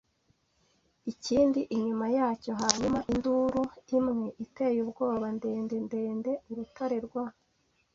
ikindi 1.11 1.59
inyuma 1.75 2.05
yacyo; 2.17 2.51
hanyuma 2.61 2.99
induru 3.13 3.61
imwe 3.97 4.27
iteye 4.45 4.77
ubwoba, 4.85 5.25
ndende-ndende. 5.37 6.31
Urutare 6.51 6.97
rwa 7.05 7.25